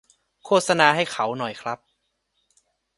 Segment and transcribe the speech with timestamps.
[0.45, 1.79] โฆษณาให้เขาหน่อยครับ